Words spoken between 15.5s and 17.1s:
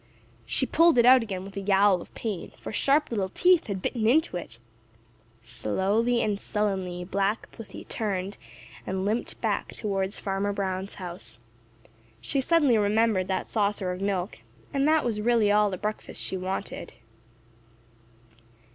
all the breakfast she wanted.